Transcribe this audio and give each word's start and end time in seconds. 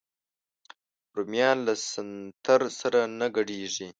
رومیان 1.15 1.57
له 1.67 1.73
سنتر 1.89 2.61
سره 2.79 2.99
نه 3.19 3.27
ګډېږي 3.35 3.89